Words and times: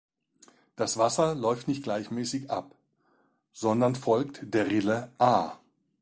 Das 0.75 0.97
Wasser 0.97 1.35
läuft 1.35 1.67
nicht 1.67 1.83
gleichmäßig 1.83 2.49
ab, 2.49 2.73
sondern 3.53 3.93
folgt 3.93 4.39
der 4.51 4.65
Rille 4.65 5.11
"A". 5.19 5.59